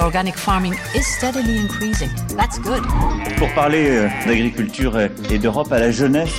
Organic 0.00 0.36
farming 0.36 0.74
is 0.94 1.06
steadily 1.06 1.56
increasing. 1.58 2.10
That's 2.36 2.58
good. 2.60 2.82
Pour 3.36 3.52
parler 3.54 3.90
euh, 3.90 4.08
d'agriculture 4.26 4.98
et 5.30 5.38
d'Europe 5.38 5.72
à 5.72 5.78
la 5.80 5.90
jeunesse. 5.90 6.30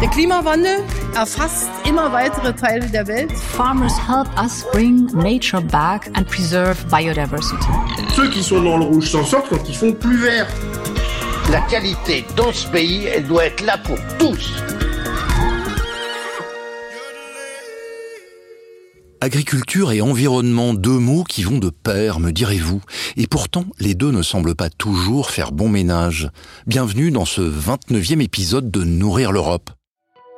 Der 0.00 0.08
Klimawandel 0.10 0.84
erfasst 1.16 1.68
immer 1.84 2.12
weitere 2.12 2.54
Teile 2.54 2.86
der 2.86 3.06
Welt. 3.08 3.32
Farmers 3.32 3.98
help 3.98 4.28
us 4.38 4.64
bring 4.72 5.06
nature 5.14 5.60
back 5.60 6.08
and 6.16 6.24
preserve 6.24 6.76
biodiversity. 6.88 7.66
Ceux 8.14 8.28
qui 8.30 8.42
sont 8.42 8.62
dans 8.62 8.78
le 8.78 8.84
rouge 8.84 9.10
s'en 9.10 9.24
sortent 9.24 9.48
quand 9.48 9.68
ils 9.68 9.74
font 9.74 9.92
plus 9.92 10.18
vert. 10.18 10.46
La 11.50 11.60
qualité 11.62 12.24
dans 12.36 12.52
ce 12.52 12.68
pays, 12.68 13.06
elle 13.06 13.26
doit 13.26 13.46
être 13.46 13.64
là 13.64 13.78
pour 13.78 13.96
tous. 14.18 14.52
Agriculture 19.20 19.90
et 19.90 20.00
environnement, 20.00 20.74
deux 20.74 20.98
mots 20.98 21.24
qui 21.24 21.42
vont 21.42 21.58
de 21.58 21.70
pair, 21.70 22.20
me 22.20 22.30
direz-vous. 22.30 22.80
Et 23.16 23.26
pourtant, 23.26 23.64
les 23.80 23.96
deux 23.96 24.12
ne 24.12 24.22
semblent 24.22 24.54
pas 24.54 24.70
toujours 24.70 25.30
faire 25.30 25.50
bon 25.50 25.68
ménage. 25.68 26.30
Bienvenue 26.68 27.10
dans 27.10 27.24
ce 27.24 27.40
29e 27.40 28.22
épisode 28.22 28.70
de 28.70 28.84
Nourrir 28.84 29.32
l'Europe. 29.32 29.70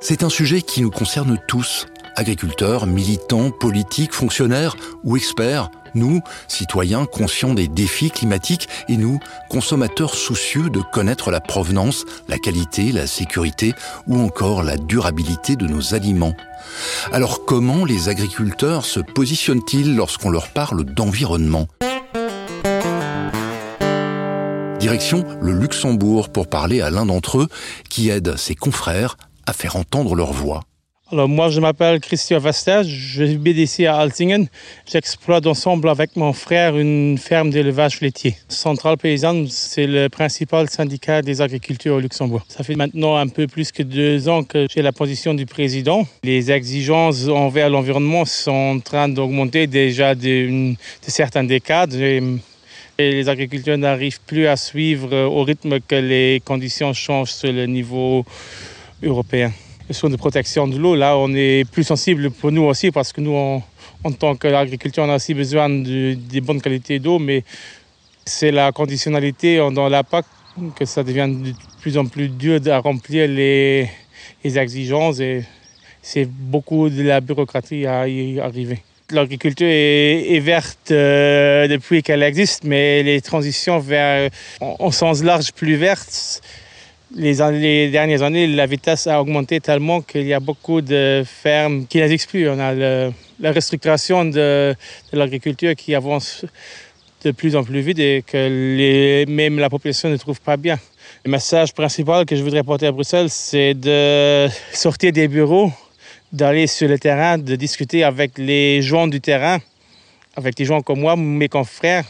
C'est 0.00 0.22
un 0.22 0.30
sujet 0.30 0.62
qui 0.62 0.80
nous 0.80 0.90
concerne 0.90 1.38
tous, 1.46 1.88
agriculteurs, 2.16 2.86
militants, 2.86 3.50
politiques, 3.50 4.14
fonctionnaires 4.14 4.76
ou 5.04 5.18
experts, 5.18 5.70
nous, 5.94 6.20
citoyens 6.48 7.04
conscients 7.06 7.54
des 7.54 7.68
défis 7.68 8.10
climatiques, 8.10 8.68
et 8.88 8.96
nous, 8.96 9.18
consommateurs 9.48 10.14
soucieux 10.14 10.70
de 10.70 10.80
connaître 10.80 11.30
la 11.30 11.40
provenance, 11.40 12.04
la 12.28 12.38
qualité, 12.38 12.92
la 12.92 13.06
sécurité 13.06 13.74
ou 14.06 14.18
encore 14.18 14.62
la 14.62 14.76
durabilité 14.76 15.56
de 15.56 15.66
nos 15.66 15.94
aliments. 15.94 16.34
Alors 17.12 17.44
comment 17.44 17.84
les 17.84 18.08
agriculteurs 18.08 18.84
se 18.84 19.00
positionnent-ils 19.00 19.96
lorsqu'on 19.96 20.30
leur 20.30 20.48
parle 20.48 20.84
d'environnement? 20.84 21.66
Direction 24.78 25.24
le 25.42 25.52
Luxembourg 25.52 26.30
pour 26.30 26.48
parler 26.48 26.80
à 26.80 26.90
l'un 26.90 27.06
d'entre 27.06 27.40
eux 27.40 27.48
qui 27.88 28.08
aide 28.08 28.36
ses 28.36 28.54
confrères 28.54 29.16
à 29.46 29.52
faire 29.52 29.76
entendre 29.76 30.14
leur 30.14 30.32
voix. 30.32 30.62
Alors 31.12 31.28
moi, 31.28 31.48
je 31.48 31.58
m'appelle 31.58 31.98
Christian 31.98 32.38
Vester, 32.38 32.82
je 32.84 33.24
vis 33.24 33.60
ici 33.60 33.84
à 33.84 33.96
Altingen. 33.96 34.46
J'exploite 34.86 35.44
ensemble 35.44 35.88
avec 35.88 36.14
mon 36.14 36.32
frère 36.32 36.78
une 36.78 37.18
ferme 37.18 37.50
d'élevage 37.50 38.00
laitier. 38.00 38.36
Centrale 38.48 38.96
Paysanne, 38.96 39.48
c'est 39.48 39.88
le 39.88 40.08
principal 40.08 40.70
syndicat 40.70 41.20
des 41.20 41.40
agriculteurs 41.40 41.96
au 41.96 42.00
Luxembourg. 42.00 42.44
Ça 42.46 42.62
fait 42.62 42.76
maintenant 42.76 43.16
un 43.16 43.26
peu 43.26 43.48
plus 43.48 43.72
que 43.72 43.82
deux 43.82 44.28
ans 44.28 44.44
que 44.44 44.68
j'ai 44.72 44.82
la 44.82 44.92
position 44.92 45.34
du 45.34 45.46
président. 45.46 46.06
Les 46.22 46.52
exigences 46.52 47.26
envers 47.26 47.70
l'environnement 47.70 48.24
sont 48.24 48.76
en 48.76 48.78
train 48.78 49.08
d'augmenter 49.08 49.66
déjà 49.66 50.14
de, 50.14 50.70
de 50.70 50.76
certaines 51.08 51.48
décades. 51.48 51.94
Et 51.94 52.20
les 52.98 53.28
agriculteurs 53.28 53.78
n'arrivent 53.78 54.20
plus 54.28 54.46
à 54.46 54.56
suivre 54.56 55.24
au 55.24 55.42
rythme 55.42 55.80
que 55.80 55.96
les 55.96 56.40
conditions 56.44 56.92
changent 56.92 57.32
sur 57.32 57.52
le 57.52 57.66
niveau 57.66 58.24
européen 59.02 59.50
question 59.90 60.08
de 60.08 60.14
protection 60.14 60.68
de 60.68 60.78
l'eau, 60.78 60.94
là, 60.94 61.16
on 61.16 61.34
est 61.34 61.68
plus 61.68 61.82
sensible 61.82 62.30
pour 62.30 62.52
nous 62.52 62.62
aussi 62.62 62.92
parce 62.92 63.12
que 63.12 63.20
nous, 63.20 63.34
en 63.34 64.12
tant 64.12 64.36
qu'agriculteur, 64.36 65.04
on 65.04 65.10
a 65.10 65.16
aussi 65.16 65.34
besoin 65.34 65.68
de, 65.68 66.14
de 66.14 66.40
bonnes 66.40 66.62
qualités 66.62 67.00
d'eau, 67.00 67.18
mais 67.18 67.42
c'est 68.24 68.52
la 68.52 68.70
conditionnalité 68.70 69.56
dans 69.72 69.88
la 69.88 70.04
PAC 70.04 70.26
que 70.76 70.84
ça 70.84 71.02
devient 71.02 71.28
de 71.28 71.52
plus 71.80 71.98
en 71.98 72.06
plus 72.06 72.28
dur 72.28 72.60
à 72.68 72.78
remplir 72.78 73.26
les, 73.26 73.90
exigences 74.44 75.18
et 75.18 75.42
c'est 76.02 76.28
beaucoup 76.30 76.88
de 76.88 77.02
la 77.02 77.20
bureaucratie 77.20 77.84
à 77.84 78.06
y 78.06 78.38
arriver. 78.38 78.78
L'agriculture 79.10 79.66
est, 79.68 80.38
verte 80.38 80.92
euh, 80.92 81.66
depuis 81.66 82.04
qu'elle 82.04 82.22
existe, 82.22 82.62
mais 82.62 83.02
les 83.02 83.20
transitions 83.20 83.80
vers, 83.80 84.30
en 84.60 84.92
sens 84.92 85.24
large, 85.24 85.52
plus 85.52 85.74
vertes, 85.74 86.42
les, 87.14 87.34
les, 87.34 87.90
dernières 87.90 88.22
années, 88.22 88.46
la 88.46 88.66
vitesse 88.66 89.06
a 89.06 89.20
augmenté 89.20 89.60
tellement 89.60 90.00
qu'il 90.00 90.26
y 90.26 90.34
a 90.34 90.40
beaucoup 90.40 90.80
de 90.80 91.22
fermes 91.24 91.86
qui 91.86 91.98
n'existent 91.98 92.30
plus. 92.30 92.48
On 92.48 92.58
a 92.58 92.72
la 93.40 93.52
restructuration 93.52 94.24
de, 94.24 94.74
l'agriculture 95.12 95.74
qui 95.74 95.94
avance 95.94 96.44
de 97.24 97.32
plus 97.32 97.56
en 97.56 97.64
plus 97.64 97.80
vite 97.80 97.98
et 97.98 98.24
que 98.26 98.36
les, 98.76 99.26
même 99.26 99.58
la 99.58 99.68
population 99.68 100.08
ne 100.08 100.16
trouve 100.16 100.40
pas 100.40 100.56
bien. 100.56 100.78
Le 101.24 101.30
message 101.30 101.74
principal 101.74 102.24
que 102.24 102.36
je 102.36 102.42
voudrais 102.42 102.62
porter 102.62 102.86
à 102.86 102.92
Bruxelles, 102.92 103.28
c'est 103.28 103.74
de 103.74 104.48
sortir 104.72 105.12
des 105.12 105.28
bureaux, 105.28 105.70
d'aller 106.32 106.66
sur 106.66 106.88
le 106.88 106.98
terrain, 106.98 107.36
de 107.36 107.56
discuter 107.56 108.04
avec 108.04 108.38
les 108.38 108.80
gens 108.80 109.06
du 109.06 109.20
terrain, 109.20 109.58
avec 110.36 110.54
des 110.54 110.64
gens 110.64 110.80
comme 110.80 111.00
moi, 111.00 111.16
mes 111.16 111.48
confrères, 111.48 112.04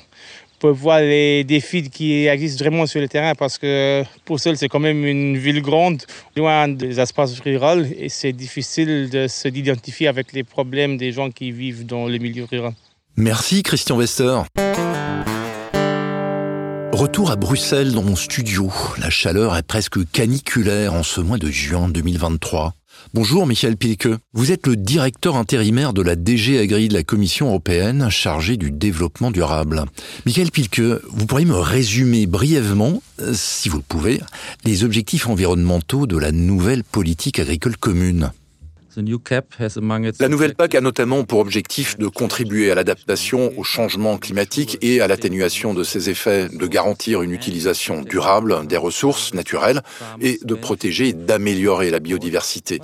peut 0.61 0.69
voir 0.69 1.01
les 1.01 1.43
défis 1.43 1.89
qui 1.91 2.27
existent 2.27 2.63
vraiment 2.65 2.87
sur 2.87 3.01
le 3.01 3.09
terrain 3.09 3.35
parce 3.35 3.59
que 3.59 4.05
Bruxelles, 4.27 4.59
c'est 4.59 4.69
quand 4.69 4.79
même 4.79 5.05
une 5.05 5.37
ville 5.37 5.63
grande, 5.63 6.03
loin 6.37 6.69
des 6.69 7.01
espaces 7.01 7.41
ruraux 7.41 7.83
et 7.99 8.09
c'est 8.09 8.33
difficile 8.33 9.09
de 9.11 9.27
se 9.27 9.49
d'identifier 9.49 10.07
avec 10.07 10.33
les 10.33 10.45
problèmes 10.45 10.97
des 10.97 11.13
gens 11.13 11.31
qui 11.31 11.51
vivent 11.51 11.87
dans 11.87 12.07
le 12.07 12.19
milieu 12.19 12.45
rural. 12.45 12.75
Merci 13.17 13.63
Christian 13.63 13.97
Wester. 13.97 14.43
Retour 16.93 17.31
à 17.31 17.37
Bruxelles 17.37 17.93
dans 17.93 18.03
mon 18.03 18.17
studio. 18.17 18.71
La 18.99 19.11
chaleur 19.11 19.57
est 19.57 19.63
presque 19.63 19.99
caniculaire 20.11 20.93
en 20.93 21.03
ce 21.03 21.21
mois 21.21 21.39
de 21.39 21.49
juin 21.49 21.89
2023. 21.89 22.75
Bonjour 23.13 23.47
Michael 23.47 23.77
Pilke. 23.77 24.09
Vous 24.33 24.53
êtes 24.53 24.67
le 24.67 24.77
directeur 24.77 25.37
intérimaire 25.37 25.93
de 25.93 26.03
la 26.03 26.17
DG 26.17 26.59
Agri 26.59 26.89
de 26.89 26.95
la 26.95 27.03
Commission 27.03 27.49
européenne 27.49 28.09
chargé 28.09 28.57
du 28.57 28.71
développement 28.71 29.31
durable. 29.31 29.85
Michael 30.27 30.51
Pilke, 30.51 30.81
vous 31.09 31.27
pourriez 31.27 31.47
me 31.47 31.59
résumer 31.59 32.27
brièvement, 32.27 33.03
si 33.33 33.69
vous 33.69 33.79
le 33.79 33.85
pouvez, 33.87 34.21
les 34.65 34.85
objectifs 34.85 35.27
environnementaux 35.27 36.07
de 36.07 36.17
la 36.17 36.33
nouvelle 36.33 36.85
politique 36.85 37.39
agricole 37.39 37.77
commune 37.77 38.31
la 38.97 40.29
nouvelle 40.29 40.55
PAC 40.55 40.75
a 40.75 40.81
notamment 40.81 41.23
pour 41.23 41.39
objectif 41.39 41.97
de 41.97 42.09
contribuer 42.09 42.73
à 42.73 42.75
l'adaptation 42.75 43.53
au 43.57 43.63
changement 43.63 44.19
climatique 44.19 44.79
et 44.83 45.01
à 45.01 45.07
l'atténuation 45.07 45.75
de 45.75 45.85
ses 45.85 46.11
effets, 46.11 46.49
de 46.49 46.67
garantir 46.67 47.23
une 47.23 47.31
utilisation 47.31 48.03
durable 48.03 48.67
des 48.67 48.77
ressources 48.77 49.33
naturelles 49.33 49.83
et 50.21 50.41
de 50.43 50.55
protéger 50.55 51.09
et 51.09 51.13
d'améliorer 51.13 51.91
la 51.91 52.01
biodiversité. 52.01 52.81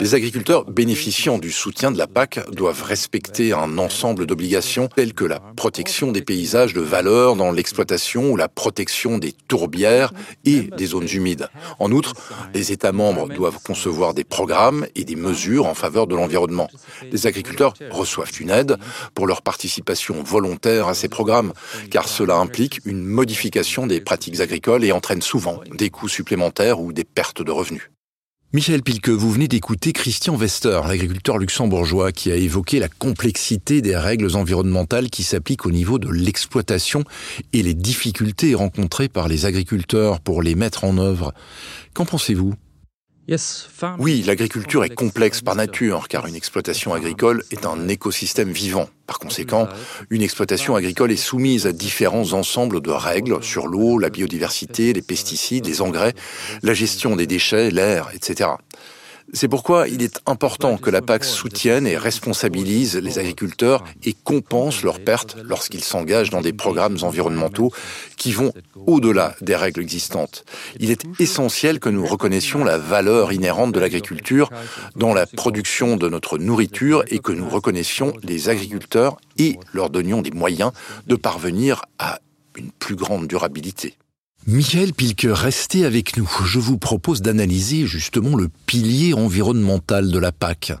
Les 0.00 0.14
agriculteurs 0.14 0.64
bénéficiant 0.64 1.38
du 1.38 1.50
soutien 1.50 1.90
de 1.90 1.98
la 1.98 2.06
PAC 2.06 2.40
doivent 2.52 2.82
respecter 2.82 3.52
un 3.52 3.76
ensemble 3.76 4.26
d'obligations 4.26 4.88
telles 4.88 5.12
que 5.12 5.24
la 5.26 5.40
protection 5.56 6.10
des 6.10 6.22
paysages 6.22 6.72
de 6.72 6.80
valeur 6.80 7.36
dans 7.36 7.52
l'exploitation 7.52 8.30
ou 8.30 8.36
la 8.36 8.48
protection 8.48 9.18
des 9.18 9.32
tourbières 9.32 10.12
et 10.44 10.70
des 10.76 10.86
zones 10.86 11.08
humides. 11.12 11.48
En 11.78 11.92
outre, 11.92 12.14
les 12.54 12.72
États 12.72 12.92
membres 12.92 13.28
doivent 13.28 13.58
concevoir 13.62 14.14
des 14.14 14.24
programmes 14.24 14.86
et 14.94 15.04
des 15.04 15.16
mesures 15.16 15.49
en 15.58 15.74
faveur 15.74 16.06
de 16.06 16.14
l'environnement. 16.14 16.68
Les 17.10 17.26
agriculteurs 17.26 17.74
reçoivent 17.90 18.32
une 18.40 18.50
aide 18.50 18.76
pour 19.14 19.26
leur 19.26 19.42
participation 19.42 20.22
volontaire 20.22 20.88
à 20.88 20.94
ces 20.94 21.08
programmes, 21.08 21.52
car 21.90 22.08
cela 22.08 22.36
implique 22.36 22.80
une 22.84 23.04
modification 23.04 23.86
des 23.86 24.00
pratiques 24.00 24.40
agricoles 24.40 24.84
et 24.84 24.92
entraîne 24.92 25.22
souvent 25.22 25.60
des 25.76 25.90
coûts 25.90 26.08
supplémentaires 26.08 26.80
ou 26.80 26.92
des 26.92 27.04
pertes 27.04 27.42
de 27.42 27.50
revenus. 27.50 27.90
Michel 28.52 28.82
Pilke, 28.82 29.10
vous 29.10 29.30
venez 29.30 29.46
d'écouter 29.46 29.92
Christian 29.92 30.34
Wester, 30.34 30.80
l'agriculteur 30.88 31.38
luxembourgeois, 31.38 32.10
qui 32.10 32.32
a 32.32 32.34
évoqué 32.34 32.80
la 32.80 32.88
complexité 32.88 33.80
des 33.80 33.96
règles 33.96 34.34
environnementales 34.34 35.08
qui 35.08 35.22
s'appliquent 35.22 35.66
au 35.66 35.70
niveau 35.70 36.00
de 36.00 36.08
l'exploitation 36.10 37.04
et 37.52 37.62
les 37.62 37.74
difficultés 37.74 38.56
rencontrées 38.56 39.08
par 39.08 39.28
les 39.28 39.46
agriculteurs 39.46 40.18
pour 40.18 40.42
les 40.42 40.56
mettre 40.56 40.82
en 40.82 40.98
œuvre. 40.98 41.32
Qu'en 41.94 42.04
pensez-vous? 42.04 42.54
Oui, 43.98 44.22
l'agriculture 44.26 44.84
est 44.84 44.94
complexe 44.94 45.40
par 45.40 45.54
nature, 45.54 46.08
car 46.08 46.26
une 46.26 46.34
exploitation 46.34 46.94
agricole 46.94 47.44
est 47.52 47.64
un 47.64 47.86
écosystème 47.86 48.50
vivant. 48.50 48.88
Par 49.06 49.18
conséquent, 49.18 49.68
une 50.10 50.22
exploitation 50.22 50.74
agricole 50.74 51.12
est 51.12 51.16
soumise 51.16 51.66
à 51.66 51.72
différents 51.72 52.32
ensembles 52.32 52.80
de 52.80 52.90
règles 52.90 53.42
sur 53.42 53.66
l'eau, 53.66 53.98
la 53.98 54.10
biodiversité, 54.10 54.92
les 54.92 55.02
pesticides, 55.02 55.66
les 55.66 55.80
engrais, 55.80 56.14
la 56.62 56.74
gestion 56.74 57.14
des 57.14 57.26
déchets, 57.26 57.70
l'air, 57.70 58.08
etc. 58.14 58.50
C'est 59.32 59.48
pourquoi 59.48 59.86
il 59.86 60.02
est 60.02 60.20
important 60.26 60.76
que 60.76 60.90
la 60.90 61.02
PAC 61.02 61.24
soutienne 61.24 61.86
et 61.86 61.96
responsabilise 61.96 62.96
les 62.96 63.18
agriculteurs 63.18 63.84
et 64.02 64.12
compense 64.12 64.82
leurs 64.82 64.98
pertes 65.00 65.36
lorsqu'ils 65.44 65.84
s'engagent 65.84 66.30
dans 66.30 66.40
des 66.40 66.52
programmes 66.52 66.98
environnementaux 67.02 67.70
qui 68.16 68.32
vont 68.32 68.52
au-delà 68.86 69.36
des 69.40 69.54
règles 69.54 69.82
existantes. 69.82 70.44
Il 70.80 70.90
est 70.90 71.04
essentiel 71.20 71.78
que 71.78 71.88
nous 71.88 72.04
reconnaissions 72.04 72.64
la 72.64 72.78
valeur 72.78 73.32
inhérente 73.32 73.72
de 73.72 73.80
l'agriculture 73.80 74.50
dans 74.96 75.14
la 75.14 75.26
production 75.26 75.96
de 75.96 76.08
notre 76.08 76.36
nourriture 76.38 77.04
et 77.08 77.20
que 77.20 77.32
nous 77.32 77.48
reconnaissions 77.48 78.12
les 78.24 78.48
agriculteurs 78.48 79.16
et 79.38 79.58
leur 79.72 79.90
donnions 79.90 80.22
des 80.22 80.32
moyens 80.32 80.72
de 81.06 81.14
parvenir 81.14 81.82
à 81.98 82.18
une 82.56 82.72
plus 82.72 82.96
grande 82.96 83.28
durabilité. 83.28 83.96
Michael 84.46 84.94
Pilke, 84.94 85.26
restez 85.30 85.84
avec 85.84 86.16
nous. 86.16 86.28
Je 86.44 86.58
vous 86.58 86.78
propose 86.78 87.20
d'analyser 87.20 87.86
justement 87.86 88.36
le 88.36 88.48
pilier 88.64 89.12
environnemental 89.12 90.10
de 90.10 90.18
la 90.18 90.32
PAC. 90.32 90.72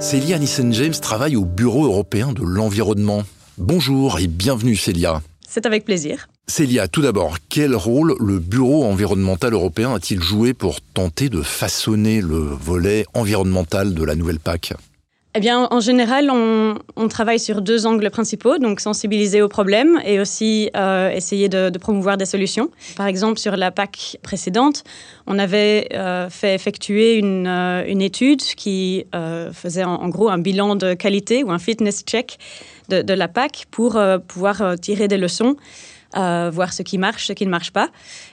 Célia 0.00 0.38
Nissen-James 0.38 0.94
travaille 1.00 1.36
au 1.36 1.44
Bureau 1.44 1.86
européen 1.86 2.32
de 2.32 2.42
l'environnement. 2.42 3.22
Bonjour 3.58 4.18
et 4.18 4.26
bienvenue 4.26 4.74
Célia. 4.74 5.22
C'est 5.48 5.66
avec 5.66 5.84
plaisir. 5.84 6.28
Célia, 6.48 6.88
tout 6.88 7.02
d'abord, 7.02 7.36
quel 7.48 7.76
rôle 7.76 8.16
le 8.18 8.40
Bureau 8.40 8.84
environnemental 8.84 9.52
européen 9.52 9.94
a-t-il 9.94 10.20
joué 10.20 10.54
pour 10.54 10.80
tenter 10.80 11.28
de 11.28 11.42
façonner 11.42 12.20
le 12.20 12.38
volet 12.38 13.06
environnemental 13.14 13.94
de 13.94 14.02
la 14.02 14.16
nouvelle 14.16 14.40
PAC? 14.40 14.74
Eh 15.38 15.40
bien, 15.40 15.68
en 15.70 15.78
général, 15.78 16.32
on, 16.32 17.08
travaille 17.08 17.38
sur 17.38 17.62
deux 17.62 17.86
angles 17.86 18.10
principaux, 18.10 18.58
donc 18.58 18.80
sensibiliser 18.80 19.40
aux 19.40 19.46
problèmes 19.46 20.00
et 20.04 20.18
aussi 20.18 20.68
euh, 20.76 21.10
essayer 21.10 21.48
de, 21.48 21.70
promouvoir 21.78 22.16
des 22.16 22.24
solutions. 22.24 22.72
Par 22.96 23.06
exemple, 23.06 23.38
sur 23.38 23.56
la 23.56 23.70
PAC 23.70 24.18
précédente, 24.24 24.82
on 25.28 25.38
avait 25.38 25.90
euh, 25.94 26.28
fait 26.28 26.56
effectuer 26.56 27.18
une, 27.18 27.46
euh, 27.46 28.00
étude 28.00 28.42
qui 28.42 29.06
faisait 29.52 29.84
en, 29.84 30.08
gros 30.08 30.28
un 30.28 30.38
bilan 30.38 30.74
de 30.74 30.94
qualité 30.94 31.44
ou 31.44 31.52
un 31.52 31.60
fitness 31.60 32.02
check 32.04 32.38
de 32.88 33.14
la 33.14 33.28
PAC 33.28 33.66
pour 33.70 33.96
pouvoir 34.26 34.74
tirer 34.80 35.06
des 35.06 35.18
leçons 35.18 35.54
euh, 36.16 36.50
voir 36.52 36.72
ce 36.72 36.82
qui 36.82 36.96
marche, 36.96 37.26
ce 37.26 37.34
qui 37.34 37.44
ne 37.44 37.50
marche 37.50 37.70
pas, 37.70 37.90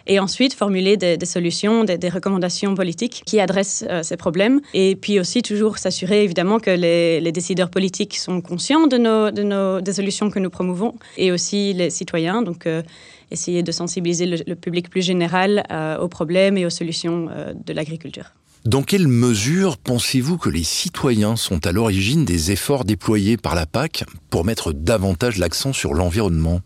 et 0.07 0.19
ensuite 0.19 0.53
formuler 0.53 0.95
des, 0.95 1.17
solutions, 1.25 1.83
des, 1.83 2.09
recommandations 2.09 2.73
politiques 2.73 3.23
qui 3.25 3.39
adressent 3.41 3.83
euh, 3.89 4.01
ces 4.01 4.15
problèmes. 4.15 4.61
Et 4.73 4.95
puis 4.95 5.19
aussi 5.19 5.41
toujours 5.41 5.77
s'assurer 5.77 6.23
évidemment 6.23 6.59
que 6.59 6.71
les, 6.71 7.31
décideurs 7.33 7.69
politiques 7.69 8.15
sont 8.15 8.39
conscients 8.39 8.87
de 8.87 8.97
nos, 8.97 9.29
de 9.29 9.43
nos, 9.43 9.81
des 9.81 9.91
solutions 9.91 10.29
que 10.29 10.39
nous 10.39 10.49
promouvons, 10.49 10.95
et 11.17 11.33
aussi 11.33 11.73
les 11.73 11.89
citoyens. 11.89 12.41
Donc 12.41 12.65
euh, 12.65 12.81
essayer 13.29 13.61
de 13.61 13.71
sensibiliser 13.73 14.25
le, 14.25 14.55
public 14.55 14.89
plus 14.89 15.01
général 15.01 15.63
aux 15.99 16.07
problèmes 16.07 16.57
et 16.57 16.65
aux 16.65 16.69
solutions 16.69 17.27
de 17.65 17.73
l'agriculture. 17.73 18.31
Dans 18.65 18.83
quelle 18.83 19.07
mesure 19.07 19.77
pensez-vous 19.77 20.37
que 20.37 20.49
les 20.49 20.63
citoyens 20.63 21.35
sont 21.35 21.67
à 21.67 21.71
l'origine 21.71 22.23
des 22.23 22.51
efforts 22.51 22.85
déployés 22.85 23.35
par 23.35 23.55
la 23.55 23.65
PAC 23.65 24.05
pour 24.29 24.45
mettre 24.45 24.71
davantage 24.71 25.37
l'accent 25.37 25.73
sur 25.73 25.93
l'environnement? 25.93 26.61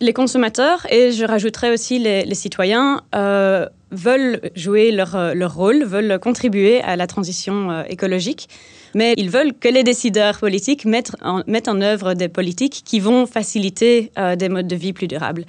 Les 0.00 0.12
consommateurs, 0.14 0.86
et 0.90 1.12
je 1.12 1.24
rajouterais 1.24 1.70
aussi 1.70 1.98
les, 1.98 2.34
citoyens, 2.34 3.02
euh, 3.14 3.66
veulent 3.90 4.40
jouer 4.54 4.90
euh, 4.98 5.34
leur, 5.34 5.54
rôle, 5.54 5.84
veulent 5.84 6.18
contribuer 6.18 6.80
à 6.80 6.96
la 6.96 7.06
transition 7.06 7.70
euh, 7.70 7.82
écologique, 7.88 8.48
mais 8.94 9.14
ils 9.18 9.28
veulent 9.28 9.52
que 9.52 9.68
les 9.68 9.84
décideurs 9.84 10.38
politiques 10.38 10.86
mettent 10.86 11.12
en, 11.22 11.42
mettent 11.46 11.68
en 11.68 11.80
œuvre 11.82 12.14
des 12.14 12.28
politiques 12.28 12.82
qui 12.84 12.98
vont 12.98 13.26
faciliter 13.26 14.10
des 14.36 14.48
modes 14.48 14.66
de 14.66 14.74
vie 14.74 14.92
plus 14.92 15.06
durables. 15.06 15.44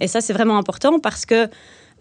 et 0.00 0.06
ça, 0.06 0.20
c'est 0.20 0.34
vraiment 0.34 0.58
important 0.58 0.98
parce 0.98 1.24
que 1.24 1.48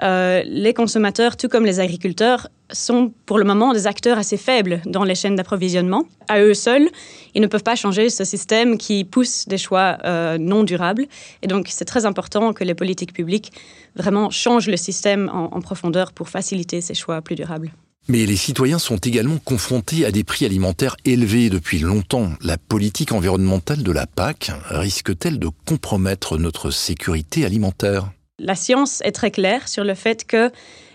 les 0.02 0.74
consommateurs, 0.74 1.38
tout 1.38 1.48
comme 1.48 1.66
les 1.66 1.80
agriculteurs, 1.80 2.50
sont 2.72 3.12
pour 3.26 3.38
le 3.38 3.44
moment 3.46 3.74
des 3.74 3.88
acteurs 3.88 4.18
assez 4.18 4.38
faibles 4.38 4.82
dans 4.86 5.04
les 5.04 5.16
chaînes 5.16 5.36
d'approvisionnement. 5.36 6.06
À 6.28 6.42
eux 6.42 6.54
seuls, 6.54 6.90
ils 7.34 7.42
ne 7.42 7.48
peuvent 7.48 7.64
pas 7.64 7.76
changer 7.76 8.10
ce 8.10 8.24
système 8.24 8.78
qui 8.78 9.04
pousse 9.04 9.48
des 9.48 9.58
choix 9.58 9.98
euh, 10.04 10.38
non 10.38 10.64
durables. 10.64 11.06
Et 11.42 11.48
donc, 11.48 11.68
c'est 11.70 11.86
très 11.86 12.06
important 12.06 12.54
que 12.54 12.64
les 12.64 12.76
politiques 12.76 13.14
publiques 13.14 13.52
vraiment 13.96 14.30
changent 14.30 14.68
le 14.70 14.78
système 14.78 15.30
en, 15.34 15.56
en 15.56 15.62
profondeur 15.62 16.12
pour 16.12 16.30
faciliter 16.30 16.82
ces 16.82 16.94
choix 16.94 17.22
plus 17.22 17.36
durables. 17.36 17.72
Mais 18.08 18.26
les 18.26 18.36
citoyens 18.36 18.80
sont 18.80 18.98
également 18.98 19.38
confrontés 19.38 20.06
à 20.06 20.12
des 20.12 20.24
prix 20.24 20.46
alimentaires 20.46 20.96
élevés 21.06 21.50
depuis 21.50 21.80
longtemps. 21.80 22.30
La 22.42 22.58
politique 22.58 23.12
environnementale 23.12 23.84
de 23.84 23.92
la 23.92 24.08
PAC 24.08 24.52
risque-t-elle 24.70 25.38
de 25.38 25.50
compromettre 25.66 26.38
notre 26.38 26.72
sécurité 26.72 27.46
alimentaire? 27.46 28.12
La 28.40 28.56
science 28.56 29.02
est 29.04 29.12
très 29.12 29.30
claire 29.30 29.68
sur 29.68 29.84
le 29.84 29.94
fait 29.94 30.26
que 30.26 30.52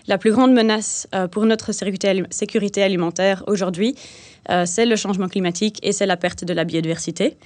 la 0.07 0.17
plus 0.17 0.31
grande 0.31 0.53
menace 0.53 1.07
euh, 1.13 1.27
pour 1.27 1.45
notre 1.45 1.71
sécurité 1.73 2.83
alimentaire 2.83 3.43
aujourd'hui, 3.47 3.95
euh, 4.49 4.63
c'est 4.65 4.85
le 4.85 4.95
changement 4.95 5.27
climatique 5.27 5.79
et 5.83 5.91
c'est 5.91 6.05
la 6.05 6.17
perte 6.17 6.45
de 6.45 6.53
la 6.53 6.63
biodiversité. 6.63 7.37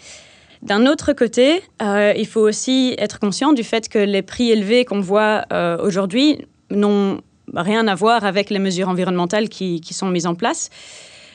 D'un 0.62 0.86
autre 0.86 1.14
côté, 1.14 1.64
euh, 1.82 2.14
il 2.16 2.28
faut 2.28 2.42
aussi 2.42 2.94
être 3.00 3.20
conscient 3.20 3.54
du 3.54 3.64
fait 3.64 3.90
que 3.90 3.98
les 3.98 4.22
prix 4.22 4.52
élevés 4.52 4.86
qu'on 4.86 5.02
voit 5.02 5.46
aujourd'hui 5.82 6.46
n'ont 6.70 7.20
rien 7.56 7.88
à 7.88 7.96
voir 7.96 8.24
avec 8.26 8.52
les 8.52 8.60
mesures 8.60 8.88
environnementales 8.88 9.50
qui 9.50 9.82
sont 9.94 10.08
mises 10.08 10.28
en 10.28 10.36
place 10.36 10.70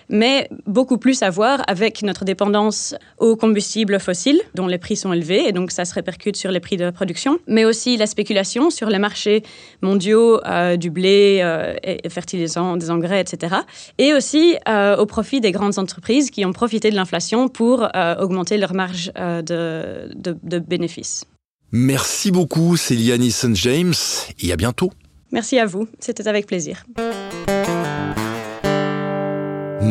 mais 0.09 0.49
beaucoup 0.67 0.99
plus 0.99 1.23
à 1.23 1.31
voir 1.31 1.63
avec 1.67 2.03
notre 2.03 2.25
dépendance 2.25 2.95
aux 3.19 3.37
combustibles 3.37 3.99
fossiles, 4.01 4.41
dont 4.55 4.67
les 4.67 4.79
prix 4.79 4.97
sont 4.97 5.13
élevés, 5.13 5.49
et 5.49 5.53
donc 5.53 5.71
ça 5.71 5.85
se 5.85 5.95
répercute 5.95 6.37
sur 6.37 6.51
les 6.51 6.61
prix 6.61 6.77
de 6.77 6.91
production, 6.91 7.39
mais 7.47 7.65
aussi 7.65 7.97
la 7.97 8.07
spéculation 8.07 8.71
sur 8.71 8.89
les 8.89 8.99
marchés 8.99 9.43
mondiaux 9.83 10.41
euh, 10.47 10.77
du 10.77 10.91
blé, 10.91 11.41
euh, 11.43 11.75
et 11.83 12.09
fertilisants, 12.09 12.77
des 12.77 12.91
engrais, 12.91 13.21
etc. 13.21 13.57
Et 13.99 14.13
aussi 14.13 14.57
euh, 14.69 14.97
au 14.97 15.07
profit 15.07 15.41
des 15.41 15.53
grandes 15.53 15.79
entreprises 15.79 16.31
qui 16.31 16.45
ont 16.45 16.53
profité 16.53 16.91
de 16.91 16.97
l'inflation 16.97 17.49
pour 17.49 17.89
augmenter 18.19 18.59
leur 18.59 18.75
marge 18.75 19.13
de, 19.15 20.11
de 20.15 20.59
bénéfices. 20.59 21.25
Merci 21.73 22.31
beaucoup, 22.31 22.77
Célia 22.77 23.19
Nissen-James, 23.19 23.95
et 24.41 24.53
à 24.53 24.57
bientôt. 24.57 24.93
Merci 25.33 25.59
à 25.59 25.67
vous, 25.67 25.89
c'était 25.99 26.29
avec 26.29 26.47
plaisir. 26.47 26.85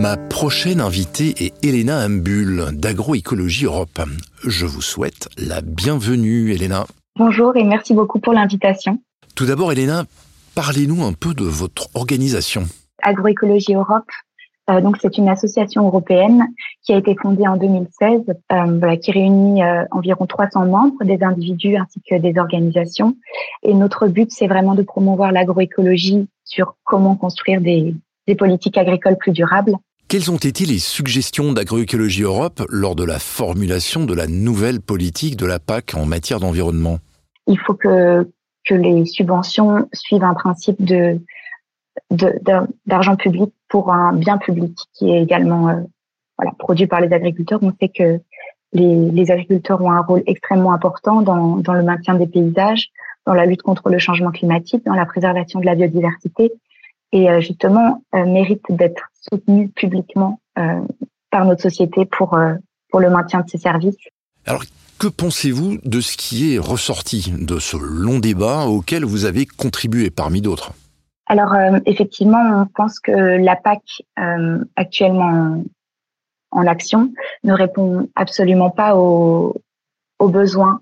Ma 0.01 0.17
prochaine 0.17 0.81
invitée 0.81 1.33
est 1.37 1.65
Elena 1.65 2.05
Ambul 2.05 2.65
d'Agroécologie 2.73 3.65
Europe. 3.65 4.01
Je 4.43 4.65
vous 4.65 4.81
souhaite 4.81 5.29
la 5.37 5.61
bienvenue, 5.61 6.51
Elena. 6.51 6.85
Bonjour 7.17 7.55
et 7.55 7.63
merci 7.63 7.93
beaucoup 7.93 8.19
pour 8.19 8.33
l'invitation. 8.33 8.99
Tout 9.35 9.45
d'abord, 9.45 9.71
Elena, 9.71 10.03
parlez-nous 10.53 11.03
un 11.05 11.13
peu 11.13 11.33
de 11.33 11.45
votre 11.45 11.87
organisation. 11.93 12.63
Agroécologie 13.03 13.73
Europe, 13.73 14.09
euh, 14.69 14.81
donc 14.81 14.97
c'est 14.99 15.17
une 15.17 15.29
association 15.29 15.85
européenne 15.85 16.43
qui 16.83 16.93
a 16.93 16.97
été 16.97 17.15
fondée 17.15 17.47
en 17.47 17.55
2016, 17.55 18.23
euh, 18.51 18.95
qui 18.97 19.11
réunit 19.13 19.63
euh, 19.63 19.85
environ 19.91 20.25
300 20.25 20.65
membres, 20.65 21.03
des 21.05 21.23
individus 21.23 21.77
ainsi 21.77 22.01
que 22.09 22.15
des 22.15 22.37
organisations. 22.37 23.15
Et 23.63 23.73
notre 23.73 24.07
but, 24.07 24.29
c'est 24.31 24.47
vraiment 24.47 24.75
de 24.75 24.83
promouvoir 24.83 25.31
l'agroécologie 25.31 26.27
sur 26.43 26.75
comment 26.83 27.15
construire 27.15 27.61
des, 27.61 27.95
des 28.27 28.35
politiques 28.35 28.77
agricoles 28.77 29.17
plus 29.17 29.31
durables. 29.31 29.75
Quelles 30.07 30.29
ont 30.29 30.37
été 30.37 30.65
les 30.65 30.77
suggestions 30.77 31.51
d'Agroécologie 31.51 32.23
Europe 32.23 32.61
lors 32.69 32.95
de 32.95 33.03
la 33.03 33.17
formulation 33.17 34.05
de 34.05 34.13
la 34.13 34.27
nouvelle 34.27 34.79
politique 34.79 35.35
de 35.35 35.47
la 35.47 35.59
PAC 35.59 35.95
en 35.95 36.05
matière 36.05 36.39
d'environnement? 36.39 36.99
Il 37.47 37.59
faut 37.59 37.73
que, 37.73 38.29
que 38.65 38.75
les 38.75 39.05
subventions 39.05 39.89
suivent 39.93 40.23
un 40.23 40.35
principe 40.35 40.83
de 40.83 41.19
d'argent 42.85 43.15
public 43.15 43.53
pour 43.69 43.91
un 43.91 44.13
bien 44.13 44.37
public 44.37 44.77
qui 44.93 45.11
est 45.11 45.23
également 45.23 45.69
euh, 45.69 45.75
voilà, 46.37 46.51
produit 46.59 46.87
par 46.87 46.99
les 46.99 47.11
agriculteurs. 47.13 47.59
On 47.61 47.71
sait 47.79 47.87
que 47.87 48.19
les, 48.73 49.11
les, 49.11 49.31
agriculteurs 49.31 49.81
ont 49.81 49.91
un 49.91 50.01
rôle 50.01 50.21
extrêmement 50.27 50.73
important 50.73 51.21
dans, 51.21 51.55
dans 51.55 51.73
le 51.73 51.83
maintien 51.83 52.15
des 52.15 52.27
paysages, 52.27 52.89
dans 53.25 53.33
la 53.33 53.45
lutte 53.45 53.61
contre 53.61 53.89
le 53.89 53.97
changement 53.97 54.31
climatique, 54.31 54.85
dans 54.85 54.93
la 54.93 55.05
préservation 55.05 55.61
de 55.61 55.65
la 55.65 55.75
biodiversité 55.75 56.51
et 57.15 57.29
euh, 57.29 57.39
justement 57.39 58.03
euh, 58.13 58.25
mérite 58.25 58.65
d'être 58.69 59.09
soutenu 59.21 59.69
publiquement 59.69 60.41
euh, 60.59 60.81
par 61.31 61.45
notre 61.45 61.61
société 61.61 62.05
pour, 62.05 62.37
pour 62.89 62.99
le 62.99 63.09
maintien 63.09 63.41
de 63.41 63.49
ces 63.49 63.57
services. 63.57 63.97
Alors, 64.45 64.63
que 64.99 65.07
pensez-vous 65.07 65.77
de 65.83 66.01
ce 66.01 66.15
qui 66.15 66.53
est 66.53 66.59
ressorti 66.59 67.31
de 67.31 67.59
ce 67.59 67.77
long 67.77 68.19
débat 68.19 68.65
auquel 68.67 69.03
vous 69.03 69.25
avez 69.25 69.45
contribué 69.45 70.11
parmi 70.11 70.41
d'autres? 70.41 70.73
Alors, 71.27 71.53
effectivement, 71.85 72.61
on 72.61 72.65
pense 72.67 72.99
que 72.99 73.11
la 73.11 73.57
PAC 73.57 73.81
actuellement 74.77 75.61
en, 76.51 76.67
action 76.67 77.11
ne 77.43 77.51
répond 77.51 78.07
absolument 78.15 78.69
pas 78.69 78.95
aux, 78.95 79.61
aux 80.19 80.29
besoins 80.29 80.79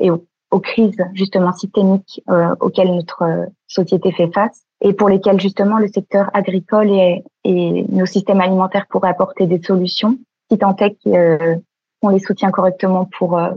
et 0.00 0.10
aux, 0.10 0.26
aux, 0.50 0.60
crises 0.60 1.04
justement 1.12 1.52
systémiques 1.52 2.20
auxquelles 2.58 2.92
notre 2.92 3.46
société 3.68 4.10
fait 4.10 4.30
face 4.32 4.64
et 4.80 4.92
pour 4.92 5.08
lesquels 5.08 5.40
justement 5.40 5.78
le 5.78 5.88
secteur 5.88 6.30
agricole 6.34 6.90
et, 6.90 7.24
et 7.44 7.84
nos 7.88 8.06
systèmes 8.06 8.40
alimentaires 8.40 8.86
pourraient 8.88 9.10
apporter 9.10 9.46
des 9.46 9.62
solutions, 9.62 10.18
si 10.50 10.58
tant 10.58 10.76
est 10.76 10.96
qu'on 11.02 11.14
euh, 11.14 12.12
les 12.12 12.18
soutient 12.18 12.50
correctement 12.50 13.08
pour 13.18 13.38
euh, 13.38 13.50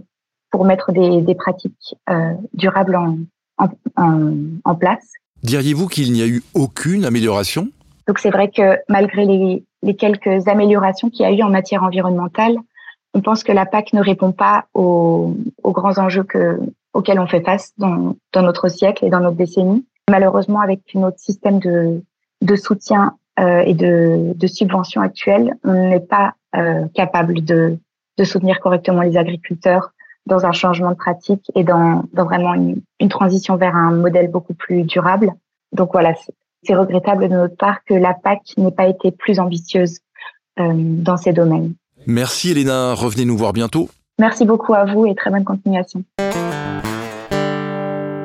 pour 0.51 0.65
mettre 0.65 0.91
des, 0.91 1.21
des 1.21 1.35
pratiques 1.35 1.95
euh, 2.09 2.33
durables 2.53 2.95
en, 2.95 3.17
en, 3.57 4.33
en, 4.63 4.75
place. 4.75 5.11
Diriez-vous 5.43 5.87
qu'il 5.87 6.13
n'y 6.13 6.21
a 6.21 6.27
eu 6.27 6.41
aucune 6.53 7.03
amélioration? 7.03 7.67
Donc 8.07 8.19
c'est 8.19 8.29
vrai 8.29 8.49
que 8.49 8.77
malgré 8.87 9.25
les, 9.25 9.65
les 9.83 9.95
quelques 9.95 10.47
améliorations 10.47 11.09
qu'il 11.09 11.23
y 11.23 11.25
a 11.25 11.31
eu 11.31 11.43
en 11.43 11.49
matière 11.49 11.83
environnementale, 11.83 12.55
on 13.13 13.21
pense 13.21 13.43
que 13.43 13.51
la 13.51 13.65
PAC 13.65 13.93
ne 13.93 14.01
répond 14.01 14.31
pas 14.31 14.65
aux, 14.73 15.35
aux 15.63 15.71
grands 15.71 15.97
enjeux 15.97 16.23
que, 16.23 16.59
auxquels 16.93 17.19
on 17.19 17.27
fait 17.27 17.41
face 17.41 17.73
dans, 17.77 18.15
dans 18.31 18.41
notre 18.41 18.69
siècle 18.69 19.05
et 19.05 19.09
dans 19.09 19.19
notre 19.19 19.35
décennie. 19.35 19.85
Malheureusement, 20.09 20.61
avec 20.61 20.81
notre 20.95 21.19
système 21.19 21.59
de, 21.59 22.01
de 22.41 22.55
soutien 22.55 23.17
euh, 23.39 23.59
et 23.59 23.73
de, 23.73 24.33
de 24.35 24.47
subvention 24.47 25.01
actuel, 25.01 25.55
on 25.63 25.89
n'est 25.89 25.99
pas 25.99 26.33
euh, 26.55 26.85
capable 26.93 27.43
de, 27.43 27.77
de 28.17 28.23
soutenir 28.23 28.59
correctement 28.59 29.01
les 29.01 29.17
agriculteurs 29.17 29.91
dans 30.25 30.45
un 30.45 30.51
changement 30.51 30.91
de 30.91 30.95
pratique 30.95 31.51
et 31.55 31.63
dans, 31.63 32.03
dans 32.13 32.25
vraiment 32.25 32.53
une, 32.53 32.81
une 32.99 33.09
transition 33.09 33.57
vers 33.57 33.75
un 33.75 33.91
modèle 33.91 34.29
beaucoup 34.29 34.53
plus 34.53 34.83
durable. 34.83 35.31
Donc 35.73 35.91
voilà, 35.91 36.13
c'est 36.63 36.75
regrettable 36.75 37.29
de 37.29 37.35
notre 37.35 37.55
part 37.55 37.83
que 37.85 37.93
la 37.93 38.13
PAC 38.13 38.53
n'ait 38.57 38.71
pas 38.71 38.87
été 38.87 39.11
plus 39.11 39.39
ambitieuse 39.39 39.99
euh, 40.59 40.71
dans 40.73 41.17
ces 41.17 41.33
domaines. 41.33 41.73
Merci 42.05 42.51
Elena, 42.51 42.93
revenez 42.93 43.25
nous 43.25 43.37
voir 43.37 43.53
bientôt. 43.53 43.89
Merci 44.19 44.45
beaucoup 44.45 44.73
à 44.73 44.85
vous 44.85 45.05
et 45.05 45.15
très 45.15 45.29
bonne 45.29 45.43
continuation. 45.43 46.03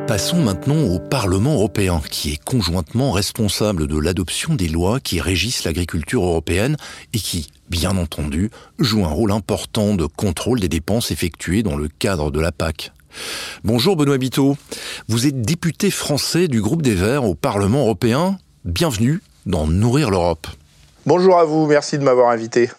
Passons 0.07 0.43
maintenant 0.43 0.83
au 0.83 0.99
Parlement 0.99 1.55
européen, 1.55 2.03
qui 2.11 2.33
est 2.33 2.45
conjointement 2.45 3.13
responsable 3.13 3.87
de 3.87 3.97
l'adoption 3.99 4.55
des 4.55 4.69
lois 4.69 4.99
qui 4.99 5.21
régissent 5.21 5.65
l'agriculture 5.65 6.25
européenne 6.25 6.77
et 7.15 7.19
qui, 7.19 7.51
bien 7.71 7.97
entendu, 7.97 8.51
joue 8.79 9.05
un 9.05 9.11
rôle 9.11 9.31
important 9.31 9.95
de 9.95 10.05
contrôle 10.07 10.61
des 10.61 10.69
dépenses 10.69 11.13
effectuées 11.13 11.63
dans 11.63 11.77
le 11.77 11.89
cadre 11.89 12.31
de 12.31 12.41
la 12.41 12.51
PAC. 12.51 12.93
Bonjour 13.63 13.97
Benoît 13.97 14.19
Biteau, 14.19 14.57
vous 15.09 15.27
êtes 15.27 15.41
député 15.41 15.91
français 15.91 16.49
du 16.49 16.61
groupe 16.61 16.83
des 16.83 16.95
Verts 16.95 17.25
au 17.25 17.35
Parlement 17.35 17.83
européen. 17.83 18.39
Bienvenue 18.65 19.23
dans 19.47 19.67
Nourrir 19.67 20.11
l'Europe. 20.11 20.47
Bonjour 21.07 21.39
à 21.39 21.45
vous, 21.45 21.67
merci 21.67 21.97
de 21.97 22.05
m'avoir 22.05 22.31
invité. 22.31 22.71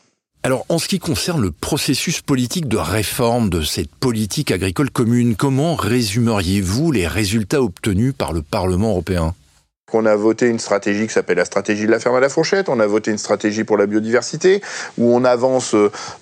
Alors, 0.46 0.66
en 0.68 0.78
ce 0.78 0.90
qui 0.90 1.00
concerne 1.00 1.42
le 1.42 1.52
processus 1.52 2.20
politique 2.20 2.68
de 2.68 2.76
réforme 2.76 3.50
de 3.50 3.62
cette 3.62 3.96
politique 3.96 4.52
agricole 4.52 4.92
commune, 4.92 5.38
comment 5.38 5.76
résumeriez-vous 5.76 6.92
les 6.92 7.08
résultats 7.08 7.62
obtenus 7.62 8.14
par 8.18 8.34
le 8.34 8.42
Parlement 8.42 8.90
européen? 8.90 9.36
On 9.94 10.06
a 10.06 10.16
voté 10.16 10.48
une 10.48 10.60
stratégie 10.60 11.08
qui 11.08 11.14
s'appelle 11.14 11.38
la 11.38 11.46
stratégie 11.46 11.86
de 11.86 11.92
la 11.92 12.00
ferme 12.00 12.16
à 12.16 12.20
la 12.20 12.30
fourchette. 12.30 12.70
On 12.70 12.80
a 12.80 12.88
voté 12.88 13.12
une 13.12 13.18
stratégie 13.18 13.64
pour 13.64 13.78
la 13.78 13.86
biodiversité 13.86 14.62
où 14.98 15.16
on 15.16 15.24
avance 15.24 15.76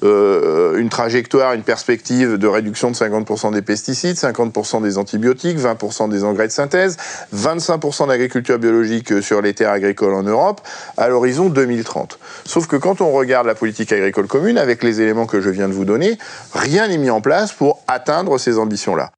euh, 0.04 0.78
une 0.78 0.90
trajectoire, 0.90 1.54
une 1.54 1.64
perspective 1.64 2.38
de 2.38 2.48
réduction 2.48 2.92
de 2.92 2.96
50% 2.96 3.54
des 3.54 3.62
pesticides, 3.62 4.18
50% 4.18 4.82
des 4.82 4.98
antibiotiques, 4.98 5.58
20% 5.58 6.10
des 6.10 6.24
engrais 6.24 6.48
de 6.48 6.52
synthèse, 6.52 6.98
25% 7.36 8.08
d'agriculture 8.08 8.60
biologique 8.60 9.22
sur 9.22 9.42
les 9.42 9.54
terres 9.54 9.72
agricoles 9.72 10.14
en 10.14 10.24
Europe 10.24 10.62
à 10.98 11.08
l'horizon 11.08 11.50
2030. 11.50 12.20
Sauf 12.46 12.68
que 12.68 12.76
quand 12.76 13.02
on 13.02 13.12
regarde 13.12 13.48
la 13.48 13.56
politique 13.56 13.92
agricole 13.92 14.28
commune, 14.28 14.58
avec 14.58 14.84
les 14.84 15.02
éléments 15.02 15.26
que 15.26 15.42
je 15.42 15.50
viens 15.50 15.68
de 15.68 15.74
vous 15.74 15.86
donner, 15.86 16.18
rien 16.54 16.88
n'est 16.88 16.98
mis 16.98 17.10
en 17.10 17.22
place 17.22 17.54
pour 17.54 17.82
atteindre 17.88 18.38
ces 18.38 18.58
ambitions-là. 18.58 19.12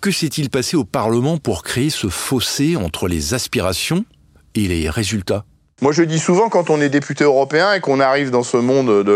Que 0.00 0.10
s'est-il 0.10 0.48
passé 0.48 0.78
au 0.78 0.84
Parlement 0.84 1.36
pour 1.36 1.62
créer 1.62 1.90
ce 1.90 2.08
fossé 2.08 2.74
entre 2.74 3.06
les 3.06 3.34
aspirations 3.34 4.06
et 4.54 4.66
les 4.66 4.88
résultats? 4.88 5.44
Moi, 5.82 5.92
je 5.92 6.02
dis 6.02 6.18
souvent, 6.18 6.48
quand 6.48 6.70
on 6.70 6.80
est 6.80 6.88
député 6.88 7.24
européen 7.24 7.74
et 7.74 7.80
qu'on 7.80 8.00
arrive 8.00 8.30
dans 8.30 8.42
ce 8.42 8.56
monde 8.56 9.04
de 9.04 9.12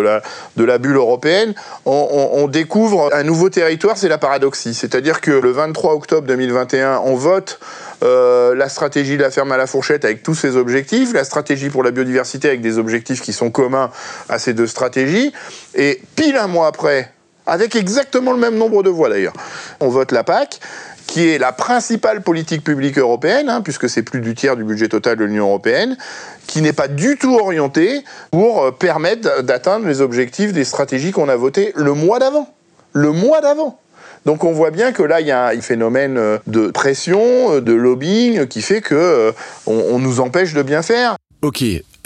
la, 0.64 0.78
bulle 0.78 0.96
européenne, 0.96 1.54
on, 1.86 2.48
découvre 2.48 3.14
un 3.14 3.22
nouveau 3.22 3.48
territoire, 3.48 3.96
c'est 3.96 4.08
la 4.08 4.18
paradoxie. 4.18 4.74
C'est-à-dire 4.74 5.22
que 5.22 5.30
le 5.30 5.50
23 5.52 5.94
octobre 5.94 6.26
2021, 6.26 7.00
on 7.04 7.14
vote 7.14 7.60
euh, 8.02 8.54
la 8.54 8.68
stratégie 8.68 9.16
de 9.16 9.22
la 9.22 9.30
ferme 9.30 9.52
à 9.52 9.56
la 9.56 9.66
fourchette 9.66 10.04
avec 10.04 10.22
tous 10.22 10.34
ses 10.34 10.56
objectifs, 10.56 11.14
la 11.14 11.24
stratégie 11.24 11.70
pour 11.70 11.82
la 11.82 11.92
biodiversité 11.92 12.48
avec 12.48 12.60
des 12.60 12.76
objectifs 12.76 13.22
qui 13.22 13.32
sont 13.32 13.50
communs 13.50 13.90
à 14.28 14.38
ces 14.38 14.52
deux 14.52 14.66
stratégies. 14.66 15.32
Et 15.74 16.02
pile 16.14 16.36
un 16.36 16.46
mois 16.46 16.66
après, 16.66 17.14
avec 17.46 17.76
exactement 17.76 18.32
le 18.32 18.38
même 18.38 18.56
nombre 18.56 18.82
de 18.82 18.90
voix 18.90 19.08
d'ailleurs. 19.08 19.34
On 19.80 19.88
vote 19.88 20.12
la 20.12 20.24
PAC, 20.24 20.60
qui 21.06 21.28
est 21.28 21.38
la 21.38 21.52
principale 21.52 22.22
politique 22.22 22.64
publique 22.64 22.98
européenne, 22.98 23.48
hein, 23.48 23.60
puisque 23.60 23.88
c'est 23.88 24.02
plus 24.02 24.20
du 24.20 24.34
tiers 24.34 24.56
du 24.56 24.64
budget 24.64 24.88
total 24.88 25.16
de 25.16 25.24
l'Union 25.24 25.46
européenne, 25.46 25.96
qui 26.46 26.62
n'est 26.62 26.72
pas 26.72 26.88
du 26.88 27.16
tout 27.16 27.36
orientée 27.36 28.02
pour 28.30 28.62
euh, 28.62 28.70
permettre 28.70 29.42
d'atteindre 29.42 29.86
les 29.86 30.00
objectifs 30.00 30.52
des 30.52 30.64
stratégies 30.64 31.12
qu'on 31.12 31.28
a 31.28 31.36
votées 31.36 31.72
le 31.76 31.92
mois 31.92 32.18
d'avant. 32.18 32.52
Le 32.92 33.12
mois 33.12 33.40
d'avant. 33.40 33.78
Donc 34.24 34.44
on 34.44 34.52
voit 34.52 34.70
bien 34.70 34.92
que 34.92 35.02
là, 35.02 35.20
il 35.20 35.26
y 35.26 35.30
a 35.30 35.48
un 35.48 35.60
phénomène 35.60 36.16
euh, 36.16 36.38
de 36.46 36.68
pression, 36.68 37.22
euh, 37.52 37.60
de 37.60 37.72
lobbying, 37.72 38.46
qui 38.46 38.62
fait 38.62 38.80
que 38.80 39.32
on 39.66 39.98
nous 39.98 40.20
empêche 40.20 40.54
de 40.54 40.62
bien 40.62 40.82
faire. 40.82 41.16
Ok, 41.42 41.62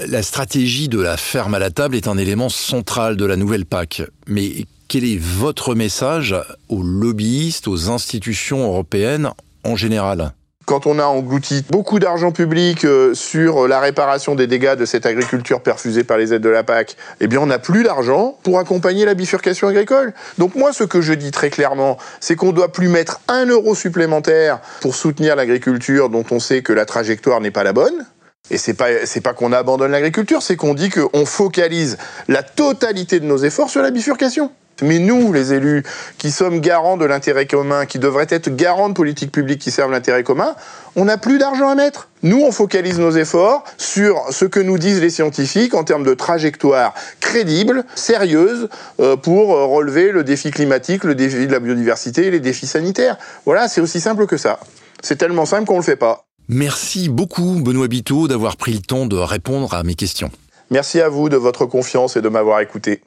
la 0.06 0.22
stratégie 0.22 0.88
de 0.88 1.00
la 1.00 1.16
ferme 1.16 1.54
à 1.54 1.58
la 1.58 1.70
table 1.70 1.96
est 1.96 2.08
un 2.08 2.18
élément 2.18 2.48
central 2.48 3.16
de 3.16 3.24
la 3.24 3.36
nouvelle 3.36 3.66
PAC. 3.66 4.02
Mais 4.26 4.66
quel 4.88 5.04
est 5.04 5.20
votre 5.20 5.74
message 5.74 6.34
aux 6.68 6.82
lobbyistes, 6.82 7.68
aux 7.68 7.90
institutions 7.90 8.64
européennes 8.64 9.30
en 9.64 9.76
général? 9.76 10.32
Quand 10.66 10.86
on 10.86 10.98
a 10.98 11.04
englouti 11.04 11.64
beaucoup 11.70 11.98
d'argent 11.98 12.30
public 12.30 12.84
euh, 12.84 13.14
sur 13.14 13.66
la 13.66 13.80
réparation 13.80 14.34
des 14.34 14.46
dégâts 14.46 14.74
de 14.74 14.84
cette 14.84 15.06
agriculture 15.06 15.62
perfusée 15.62 16.04
par 16.04 16.18
les 16.18 16.34
aides 16.34 16.42
de 16.42 16.50
la 16.50 16.62
PAC, 16.62 16.94
eh 17.20 17.26
bien 17.26 17.40
on 17.40 17.46
n'a 17.46 17.58
plus 17.58 17.84
d'argent 17.84 18.38
pour 18.42 18.58
accompagner 18.58 19.06
la 19.06 19.14
bifurcation 19.14 19.68
agricole. 19.68 20.12
Donc 20.36 20.54
moi 20.56 20.74
ce 20.74 20.84
que 20.84 21.00
je 21.00 21.14
dis 21.14 21.30
très 21.30 21.48
clairement, 21.48 21.96
c'est 22.20 22.36
qu'on 22.36 22.48
ne 22.48 22.52
doit 22.52 22.70
plus 22.70 22.88
mettre 22.88 23.20
un 23.28 23.46
euro 23.46 23.74
supplémentaire 23.74 24.60
pour 24.82 24.94
soutenir 24.94 25.36
l'agriculture 25.36 26.10
dont 26.10 26.24
on 26.30 26.38
sait 26.38 26.60
que 26.60 26.74
la 26.74 26.84
trajectoire 26.84 27.40
n'est 27.40 27.50
pas 27.50 27.64
la 27.64 27.72
bonne. 27.72 28.04
Et 28.50 28.58
c'est 28.58 28.74
pas 28.74 29.04
c'est 29.04 29.20
pas 29.20 29.34
qu'on 29.34 29.52
abandonne 29.52 29.90
l'agriculture, 29.90 30.42
c'est 30.42 30.56
qu'on 30.56 30.74
dit 30.74 30.90
qu'on 30.90 31.26
focalise 31.26 31.98
la 32.28 32.42
totalité 32.42 33.20
de 33.20 33.26
nos 33.26 33.38
efforts 33.38 33.70
sur 33.70 33.82
la 33.82 33.90
bifurcation. 33.90 34.50
Mais 34.82 34.98
nous, 34.98 35.32
les 35.32 35.52
élus, 35.52 35.82
qui 36.18 36.30
sommes 36.30 36.60
garants 36.60 36.96
de 36.96 37.04
l'intérêt 37.04 37.46
commun, 37.46 37.84
qui 37.86 37.98
devraient 37.98 38.28
être 38.30 38.54
garants 38.54 38.88
de 38.88 38.94
politiques 38.94 39.32
publiques 39.32 39.60
qui 39.60 39.70
servent 39.70 39.90
l'intérêt 39.90 40.22
commun, 40.22 40.54
on 40.94 41.06
n'a 41.06 41.18
plus 41.18 41.38
d'argent 41.38 41.68
à 41.68 41.74
mettre. 41.74 42.08
Nous, 42.22 42.40
on 42.40 42.52
focalise 42.52 42.98
nos 42.98 43.10
efforts 43.10 43.64
sur 43.76 44.22
ce 44.30 44.44
que 44.44 44.60
nous 44.60 44.78
disent 44.78 45.00
les 45.00 45.10
scientifiques 45.10 45.74
en 45.74 45.84
termes 45.84 46.04
de 46.04 46.14
trajectoire 46.14 46.94
crédible, 47.20 47.84
sérieuse, 47.94 48.68
euh, 49.00 49.16
pour 49.16 49.54
euh, 49.54 49.66
relever 49.66 50.12
le 50.12 50.22
défi 50.24 50.50
climatique, 50.50 51.04
le 51.04 51.14
défi 51.14 51.46
de 51.46 51.52
la 51.52 51.60
biodiversité 51.60 52.26
et 52.26 52.30
les 52.30 52.40
défis 52.40 52.66
sanitaires. 52.66 53.18
Voilà, 53.46 53.68
c'est 53.68 53.80
aussi 53.80 54.00
simple 54.00 54.26
que 54.26 54.36
ça. 54.36 54.60
C'est 55.02 55.16
tellement 55.16 55.46
simple 55.46 55.64
qu'on 55.64 55.74
ne 55.74 55.78
le 55.78 55.84
fait 55.84 55.96
pas. 55.96 56.27
Merci 56.50 57.10
beaucoup, 57.10 57.60
Benoît 57.62 57.88
Biteau, 57.88 58.26
d'avoir 58.26 58.56
pris 58.56 58.72
le 58.72 58.80
temps 58.80 59.04
de 59.04 59.16
répondre 59.16 59.74
à 59.74 59.82
mes 59.82 59.94
questions. 59.94 60.30
Merci 60.70 61.00
à 61.00 61.10
vous 61.10 61.28
de 61.28 61.36
votre 61.36 61.66
confiance 61.66 62.16
et 62.16 62.22
de 62.22 62.28
m'avoir 62.30 62.60
écouté. 62.60 63.02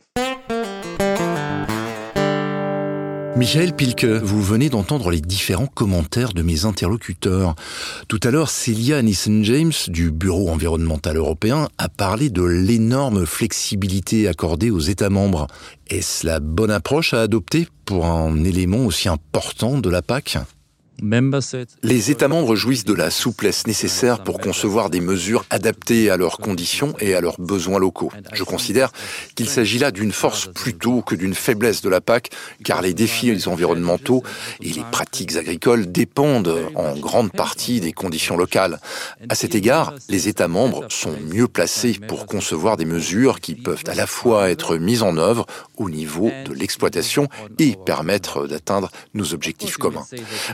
Michael 3.35 3.73
Pilke, 3.73 4.05
vous 4.05 4.43
venez 4.43 4.69
d'entendre 4.69 5.09
les 5.09 5.21
différents 5.21 5.65
commentaires 5.65 6.33
de 6.33 6.43
mes 6.43 6.65
interlocuteurs. 6.65 7.55
Tout 8.07 8.19
à 8.23 8.29
l'heure, 8.29 8.51
Celia 8.51 9.01
Nissen-James 9.01 9.71
du 9.87 10.11
Bureau 10.11 10.49
environnemental 10.49 11.17
européen 11.17 11.67
a 11.79 11.89
parlé 11.89 12.29
de 12.29 12.43
l'énorme 12.43 13.25
flexibilité 13.25 14.27
accordée 14.27 14.69
aux 14.69 14.79
États 14.79 15.09
membres. 15.09 15.47
Est-ce 15.89 16.27
la 16.27 16.39
bonne 16.39 16.69
approche 16.69 17.15
à 17.15 17.21
adopter 17.21 17.67
pour 17.85 18.05
un 18.05 18.43
élément 18.43 18.85
aussi 18.85 19.09
important 19.09 19.79
de 19.79 19.89
la 19.89 20.03
PAC? 20.03 20.37
Les 21.83 22.11
États 22.11 22.27
membres 22.27 22.55
jouissent 22.55 22.85
de 22.85 22.93
la 22.93 23.09
souplesse 23.09 23.65
nécessaire 23.65 24.23
pour 24.23 24.39
concevoir 24.39 24.89
des 24.89 25.01
mesures 25.01 25.45
adaptées 25.49 26.11
à 26.11 26.17
leurs 26.17 26.37
conditions 26.37 26.93
et 26.99 27.15
à 27.15 27.21
leurs 27.21 27.39
besoins 27.39 27.79
locaux. 27.79 28.11
Je 28.33 28.43
considère 28.43 28.91
qu'il 29.35 29.49
s'agit 29.49 29.79
là 29.79 29.89
d'une 29.91 30.11
force 30.11 30.47
plutôt 30.47 31.01
que 31.01 31.15
d'une 31.15 31.33
faiblesse 31.33 31.81
de 31.81 31.89
la 31.89 32.01
PAC, 32.01 32.29
car 32.63 32.81
les 32.81 32.93
défis 32.93 33.47
environnementaux 33.47 34.23
et 34.61 34.69
les 34.69 34.83
pratiques 34.91 35.35
agricoles 35.35 35.91
dépendent 35.91 36.69
en 36.75 36.95
grande 36.97 37.31
partie 37.31 37.79
des 37.79 37.93
conditions 37.93 38.37
locales. 38.37 38.79
À 39.29 39.35
cet 39.35 39.55
égard, 39.55 39.93
les 40.07 40.27
États 40.27 40.47
membres 40.47 40.85
sont 40.89 41.15
mieux 41.31 41.47
placés 41.47 41.99
pour 42.07 42.27
concevoir 42.27 42.77
des 42.77 42.85
mesures 42.85 43.39
qui 43.39 43.55
peuvent 43.55 43.83
à 43.87 43.95
la 43.95 44.05
fois 44.05 44.51
être 44.51 44.77
mises 44.77 45.01
en 45.01 45.17
œuvre 45.17 45.47
au 45.77 45.89
niveau 45.89 46.31
de 46.45 46.53
l'exploitation 46.53 47.27
et 47.57 47.75
permettre 47.85 48.47
d'atteindre 48.47 48.91
nos 49.15 49.33
objectifs 49.33 49.77
communs. 49.77 50.05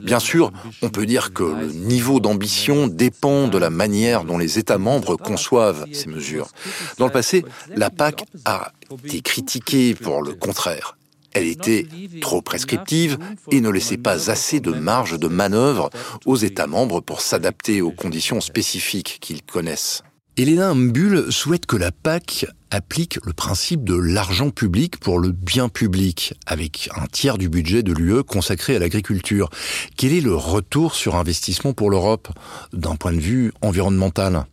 Bien 0.02 0.20
sûr, 0.20 0.37
on 0.82 0.90
peut 0.90 1.06
dire 1.06 1.34
que 1.34 1.44
le 1.44 1.72
niveau 1.72 2.20
d'ambition 2.20 2.88
dépend 2.88 3.48
de 3.48 3.58
la 3.58 3.70
manière 3.70 4.24
dont 4.24 4.38
les 4.38 4.60
États 4.60 4.78
membres 4.78 5.16
conçoivent 5.16 5.86
ces 5.94 6.08
mesures. 6.08 6.50
Dans 6.98 7.06
le 7.06 7.12
passé, 7.12 7.44
la 7.76 7.90
PAC 7.90 8.26
a 8.46 8.72
été 9.04 9.22
critiquée 9.22 9.96
pour 9.96 10.22
le 10.22 10.34
contraire. 10.34 10.98
Elle 11.34 11.48
était 11.48 11.86
trop 12.22 12.42
prescriptive 12.42 13.18
et 13.52 13.62
ne 13.62 13.70
laissait 13.70 13.98
pas 13.98 14.32
assez 14.32 14.60
de 14.60 14.72
marge 14.72 15.20
de 15.20 15.28
manœuvre 15.28 15.90
aux 16.26 16.36
États 16.36 16.68
membres 16.68 17.00
pour 17.00 17.22
s'adapter 17.22 17.82
aux 17.82 17.92
conditions 17.92 18.42
spécifiques 18.42 19.20
qu'ils 19.22 19.44
connaissent. 19.44 20.04
Elena 20.40 20.76
Mbul 20.76 21.32
souhaite 21.32 21.66
que 21.66 21.78
la 21.78 21.92
PAC 21.92 22.46
applique 22.70 23.18
le 23.26 23.34
principe 23.34 23.84
de 23.84 23.96
l'argent 23.96 24.52
public 24.52 25.00
pour 25.00 25.18
le 25.18 25.32
bien 25.32 25.68
public, 25.68 26.36
avec 26.46 26.92
un 26.96 27.08
tiers 27.08 27.40
du 27.40 27.50
budget 27.50 27.82
de 27.82 27.92
l'UE 27.92 28.22
consacré 28.22 28.76
à 28.76 28.80
l'agriculture. 28.80 29.50
Quel 29.96 30.14
est 30.14 30.22
le 30.22 30.36
retour 30.36 30.94
sur 30.94 31.16
investissement 31.16 31.74
pour 31.74 31.90
l'Europe 31.90 32.28
d'un 32.72 32.96
point 32.96 33.14
de 33.14 33.20
vue 33.20 33.52
environnemental? 33.64 34.46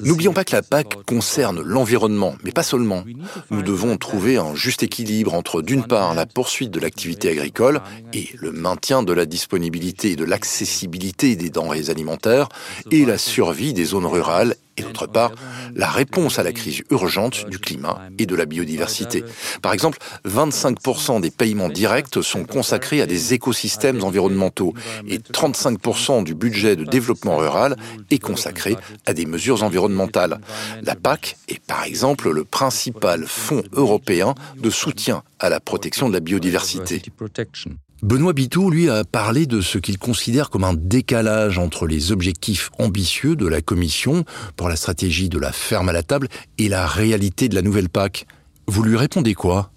N'oublions 0.00 0.32
pas 0.32 0.44
que 0.44 0.52
la 0.52 0.62
PAC 0.62 1.04
concerne 1.06 1.60
l'environnement, 1.62 2.36
mais 2.42 2.52
pas 2.52 2.62
seulement. 2.62 3.04
Nous 3.50 3.62
devons 3.62 3.96
trouver 3.96 4.38
un 4.38 4.54
juste 4.54 4.82
équilibre 4.82 5.34
entre, 5.34 5.62
d'une 5.62 5.84
part, 5.84 6.14
la 6.14 6.26
poursuite 6.26 6.70
de 6.70 6.80
l'activité 6.80 7.30
agricole 7.30 7.80
et 8.12 8.30
le 8.38 8.50
maintien 8.50 9.02
de 9.02 9.12
la 9.12 9.26
disponibilité 9.26 10.12
et 10.12 10.16
de 10.16 10.24
l'accessibilité 10.24 11.36
des 11.36 11.50
denrées 11.50 11.90
alimentaires, 11.90 12.48
et 12.90 13.04
la 13.04 13.18
survie 13.18 13.74
des 13.74 13.84
zones 13.84 14.06
rurales 14.06 14.56
et 14.76 14.82
d'autre 14.82 15.06
part, 15.06 15.32
la 15.74 15.88
réponse 15.88 16.38
à 16.38 16.42
la 16.42 16.52
crise 16.52 16.82
urgente 16.90 17.48
du 17.48 17.58
climat 17.58 18.00
et 18.18 18.26
de 18.26 18.34
la 18.34 18.46
biodiversité. 18.46 19.24
Par 19.62 19.72
exemple, 19.72 19.98
25% 20.26 21.20
des 21.20 21.30
paiements 21.30 21.68
directs 21.68 22.22
sont 22.22 22.44
consacrés 22.44 23.00
à 23.00 23.06
des 23.06 23.34
écosystèmes 23.34 24.02
environnementaux 24.02 24.74
et 25.08 25.18
35% 25.18 26.24
du 26.24 26.34
budget 26.34 26.76
de 26.76 26.84
développement 26.84 27.36
rural 27.36 27.76
est 28.10 28.18
consacré 28.18 28.76
à 29.06 29.14
des 29.14 29.26
mesures 29.26 29.62
environnementales. 29.62 30.40
La 30.82 30.94
PAC 30.94 31.36
est 31.48 31.64
par 31.64 31.84
exemple 31.84 32.30
le 32.30 32.44
principal 32.44 33.26
fonds 33.26 33.62
européen 33.72 34.34
de 34.56 34.70
soutien 34.70 35.22
à 35.38 35.48
la 35.48 35.60
protection 35.60 36.08
de 36.08 36.14
la 36.14 36.20
biodiversité. 36.20 37.02
Benoît 38.02 38.32
Bitou, 38.32 38.70
lui, 38.70 38.90
a 38.90 39.04
parlé 39.04 39.46
de 39.46 39.60
ce 39.60 39.78
qu'il 39.78 39.98
considère 39.98 40.50
comme 40.50 40.64
un 40.64 40.74
décalage 40.74 41.58
entre 41.58 41.86
les 41.86 42.12
objectifs 42.12 42.70
ambitieux 42.78 43.34
de 43.36 43.46
la 43.46 43.62
Commission 43.62 44.24
pour 44.56 44.68
la 44.68 44.76
stratégie 44.76 45.28
de 45.28 45.38
la 45.38 45.52
ferme 45.52 45.88
à 45.88 45.92
la 45.92 46.02
table 46.02 46.28
et 46.58 46.68
la 46.68 46.86
réalité 46.86 47.48
de 47.48 47.54
la 47.54 47.62
nouvelle 47.62 47.88
PAC. 47.88 48.26
Vous 48.66 48.82
lui 48.82 48.96
répondez 48.96 49.34
quoi? 49.34 49.70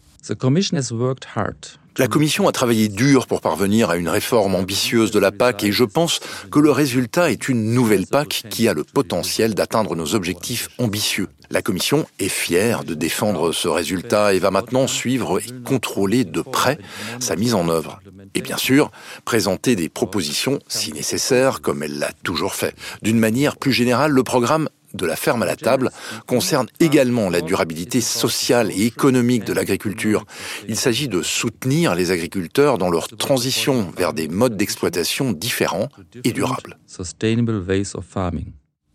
La 1.98 2.08
Commission 2.08 2.48
a 2.48 2.52
travaillé 2.52 2.90
dur 2.90 3.26
pour 3.26 3.42
parvenir 3.42 3.90
à 3.90 3.98
une 3.98 4.10
réforme 4.10 4.54
ambitieuse 4.56 5.10
de 5.10 5.20
la 5.20 5.32
PAC 5.32 5.64
et 5.64 5.72
je 5.72 5.84
pense 5.84 6.20
que 6.52 6.60
le 6.60 6.70
résultat 6.70 7.32
est 7.32 7.50
une 7.50 7.74
nouvelle 7.74 8.06
PAC 8.06 8.44
qui 8.50 8.68
a 8.68 8.74
le 8.74 8.84
potentiel 8.84 9.56
d'atteindre 9.56 9.96
nos 9.96 10.14
objectifs 10.14 10.70
ambitieux. 10.78 11.28
La 11.50 11.62
Commission 11.62 12.06
est 12.20 12.30
fière 12.30 12.84
de 12.84 12.94
défendre 12.94 13.52
ce 13.52 13.68
résultat 13.68 14.34
et 14.34 14.40
va 14.40 14.52
maintenant 14.52 14.86
suivre 14.86 15.40
et 15.40 15.64
contrôler 15.64 16.24
de 16.24 16.42
près 16.42 16.78
sa 17.20 17.36
mise 17.36 17.54
en 17.54 17.70
œuvre. 17.70 18.00
Et 18.36 18.42
bien 18.42 18.58
sûr, 18.58 18.92
présenter 19.26 19.76
des 19.76 19.90
propositions 19.90 20.60
si 20.68 20.92
nécessaire, 20.92 21.62
comme 21.62 21.84
elle 21.84 22.00
l'a 22.00 22.12
toujours 22.24 22.54
fait. 22.54 22.76
D'une 23.02 23.18
manière 23.18 23.58
plus 23.58 23.72
générale, 23.72 24.12
le 24.12 24.24
programme 24.24 24.70
de 24.94 25.06
la 25.06 25.16
ferme 25.16 25.44
à 25.44 25.46
la 25.46 25.56
table 25.56 25.92
concerne 26.26 26.68
également 26.80 27.30
la 27.30 27.42
durabilité 27.42 28.02
sociale 28.02 28.72
et 28.72 28.86
économique 28.86 29.44
de 29.44 29.54
l'agriculture. 29.54 30.26
Il 30.68 30.76
s'agit 30.76 31.08
de 31.08 31.22
soutenir 31.22 31.96
les 31.96 32.12
agriculteurs 32.12 32.78
dans 32.78 32.90
leur 32.90 33.08
transition 33.08 33.92
vers 33.98 34.14
des 34.14 34.28
modes 34.28 34.58
d'exploitation 34.58 35.32
différents 35.32 35.90
et 36.24 36.32
durables. 36.32 36.78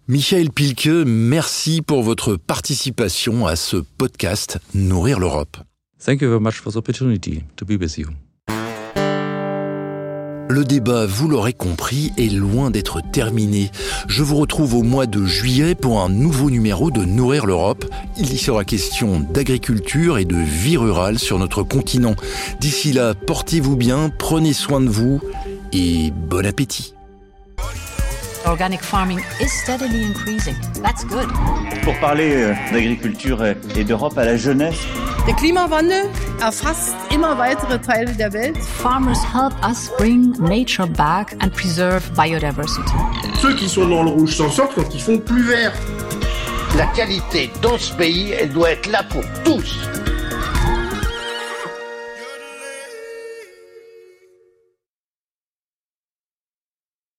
Michael 0.09 0.51
Pilke, 0.51 1.07
merci 1.07 1.81
pour 1.81 2.03
votre 2.03 2.37
participation 2.37 3.47
à 3.47 3.55
ce 3.57 3.77
podcast 3.77 4.59
Nourrir 4.75 5.21
l'Europe. 5.21 5.57
Thank 6.05 6.21
you 6.21 6.29
very 6.29 6.41
much 6.41 6.55
for 6.55 6.73
the 6.73 6.77
opportunity 6.77 7.45
to 7.57 7.65
be 7.65 7.77
with 7.77 7.97
you. 7.97 8.09
Le 10.53 10.67
débat, 10.67 11.07
vous 11.07 11.29
l'aurez 11.29 11.55
compris, 11.55 12.13
est 12.19 12.31
loin 12.31 12.71
d'être 12.71 13.01
terminé. 13.01 13.71
Je 14.07 14.23
vous 14.23 14.37
retrouve 14.37 14.75
au 14.75 14.83
mois 14.83 15.07
de 15.07 15.25
juillet 15.25 15.75
pour 15.75 16.03
un 16.03 16.11
nouveau 16.11 16.51
numéro 16.51 16.91
de 16.91 17.07
Nourrir 17.07 17.47
l'Europe. 17.47 17.87
Il 18.19 18.31
y 18.31 18.37
sera 18.37 18.63
question 18.63 19.21
d'agriculture 19.21 20.19
et 20.19 20.27
de 20.27 20.37
vie 20.37 20.77
rurale 20.77 21.19
sur 21.19 21.39
notre 21.39 21.63
continent. 21.63 22.17
D'ici 22.61 22.93
là, 22.93 23.15
portez-vous 23.15 23.77
bien, 23.77 24.11
prenez 24.19 24.53
soin 24.53 24.83
de 24.83 24.91
vous 24.91 25.23
et 25.73 26.11
bon 26.11 26.45
appétit. 26.45 26.93
Organic 28.45 28.83
farming 28.83 29.21
is 29.41 29.49
steadily 29.49 30.05
increasing. 30.05 30.57
That's 30.83 31.07
good. 31.07 31.29
Pour 31.83 31.99
parler 31.99 32.35
euh, 32.35 32.55
d'agriculture 32.75 33.43
et 33.75 33.85
d'Europe 33.85 34.19
à 34.19 34.27
la 34.27 34.37
jeunesse. 34.37 34.77
Der 35.27 35.35
Klimawandel 35.37 36.09
erfasst 36.41 36.95
immer 37.15 37.39
weitere 37.39 37.81
Teile 37.81 38.13
der 38.13 38.33
Welt. 38.33 38.57
Farmers 38.59 39.23
help 39.33 39.53
us 39.69 39.91
bring 39.99 40.33
nature 40.41 40.87
back 40.87 41.37
and 41.43 41.51
preserve 41.51 42.03
biodiversity. 42.17 42.97
Ceux 43.41 43.55
qui 43.55 43.69
sont 43.69 43.89
dans 43.89 44.03
le 44.03 44.11
rouge 44.11 44.37
s'en 44.37 44.51
sortent 44.51 44.75
quand 44.75 44.95
ils 44.95 45.01
font 45.01 45.19
plus 45.19 45.43
vert. 45.43 45.73
La 46.77 46.87
qualité 46.87 47.51
dans 47.61 47.77
ce 47.79 47.93
pays, 47.95 48.33
elle 48.33 48.51
doit 48.51 48.71
être 48.71 48.91
là 48.91 49.03
pour 49.03 49.23
tous. 49.45 49.77